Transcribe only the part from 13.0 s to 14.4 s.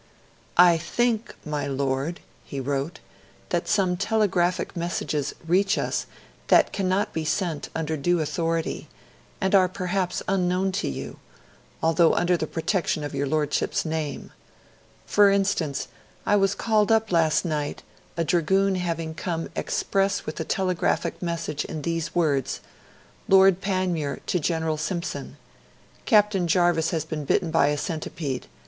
of your Lordship's name.